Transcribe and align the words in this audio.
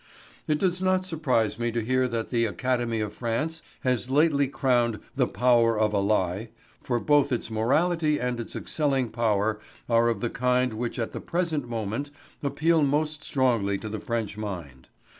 It 0.47 0.57
does 0.57 0.81
not 0.81 1.05
surprise 1.05 1.59
me 1.59 1.71
to 1.73 1.85
hear 1.85 2.07
that 2.07 2.31
the 2.31 2.45
Academy 2.45 3.01
of 3.01 3.13
France 3.13 3.61
has 3.81 4.09
lately 4.09 4.47
crowned 4.47 4.99
"The 5.15 5.27
Power 5.27 5.77
of 5.77 5.93
a 5.93 5.99
Lie," 5.99 6.49
for 6.81 6.99
both 6.99 7.31
its 7.31 7.51
morality 7.51 8.19
and 8.19 8.39
its 8.39 8.55
excelling 8.55 9.09
power 9.09 9.59
are 9.87 10.07
of 10.09 10.19
the 10.21 10.31
kind 10.31 10.73
which 10.73 10.97
at 10.97 11.11
the 11.11 11.21
present 11.21 11.69
moment 11.69 12.09
appeal 12.41 12.81
most 12.81 13.23
strongly 13.23 13.77
to 13.77 13.89
the 13.89 13.99
French 13.99 14.39
mind. 14.39 14.87